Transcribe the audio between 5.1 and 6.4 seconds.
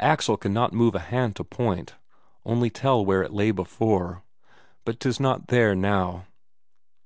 not there now.